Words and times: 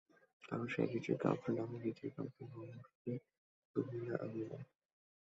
কারণ 0.43 0.65
সে 0.67 0.81
রিচির 0.85 1.17
গার্লেফ্রন্ড 1.17 1.57
আমি 1.59 1.77
রিচির 1.79 2.11
গার্লেফ্রন্ড 2.15 2.51
না 2.61 2.77
অবশ্যই 2.77 3.19
তুমি 3.75 3.97
না 4.07 4.15
আমি 4.25 4.41
না। 4.51 4.59